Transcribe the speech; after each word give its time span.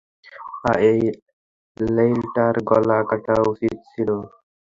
আহ, 0.63 0.77
ওই 0.87 0.99
নেউলটার 1.77 2.55
গলা 2.69 2.97
কাটা 3.09 3.35
উচিত 3.51 3.75
ছিল। 3.89 4.09